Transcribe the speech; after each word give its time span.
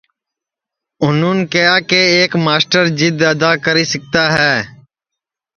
اُنُہون 1.03 1.37
کیہیا 1.51 1.75
کہ 1.89 2.01
ایک 2.15 2.31
مسٹر 2.45 2.83
جِدؔ 2.97 3.21
اِدؔا 3.29 3.51
کری 3.65 3.85
سِکتا 3.91 4.23
ہے 4.37 4.53